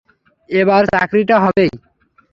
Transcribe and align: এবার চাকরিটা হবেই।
এবার 0.49 0.83
চাকরিটা 0.93 1.35
হবেই। 1.43 1.71